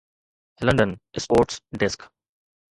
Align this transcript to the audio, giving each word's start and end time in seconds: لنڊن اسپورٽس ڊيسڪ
لنڊن 0.65 0.91
اسپورٽس 1.17 1.55
ڊيسڪ 1.79 1.99